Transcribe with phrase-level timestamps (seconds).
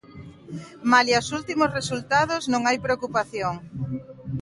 [0.91, 3.53] Malia os últimos resultados non hai preocupación.